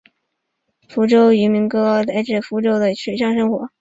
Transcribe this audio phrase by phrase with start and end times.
[0.89, 3.69] 福州疍民渔歌来源于福州疍民的水上生活。